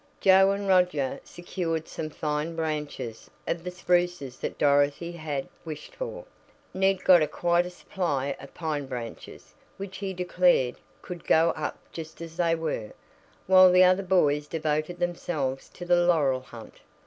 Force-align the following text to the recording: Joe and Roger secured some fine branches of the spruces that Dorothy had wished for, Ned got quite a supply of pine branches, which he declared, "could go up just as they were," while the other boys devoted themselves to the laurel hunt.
Joe 0.19 0.49
and 0.49 0.67
Roger 0.67 1.19
secured 1.23 1.87
some 1.87 2.09
fine 2.09 2.55
branches 2.55 3.29
of 3.45 3.63
the 3.63 3.69
spruces 3.69 4.39
that 4.39 4.57
Dorothy 4.57 5.11
had 5.11 5.47
wished 5.63 5.93
for, 5.95 6.25
Ned 6.73 7.03
got 7.03 7.29
quite 7.29 7.67
a 7.67 7.69
supply 7.69 8.35
of 8.39 8.51
pine 8.55 8.87
branches, 8.87 9.53
which 9.77 9.97
he 9.97 10.11
declared, 10.11 10.77
"could 11.03 11.23
go 11.27 11.51
up 11.51 11.77
just 11.91 12.19
as 12.19 12.37
they 12.37 12.55
were," 12.55 12.93
while 13.45 13.71
the 13.71 13.83
other 13.83 14.01
boys 14.01 14.47
devoted 14.47 14.97
themselves 14.97 15.69
to 15.69 15.85
the 15.85 16.03
laurel 16.07 16.39
hunt. 16.41 16.79